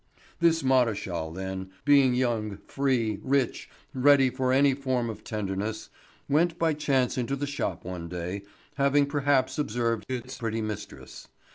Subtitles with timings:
[0.39, 5.89] This Maréchal then, being young, free, rich, ready for any form of tenderness,
[6.27, 8.41] went by chance into the shop one day,
[8.77, 11.27] having perhaps observed its pretty mistress.